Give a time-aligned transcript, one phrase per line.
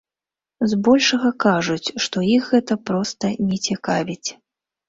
[0.71, 4.29] Збольшага кажуць, што іх гэта проста не цікавіць.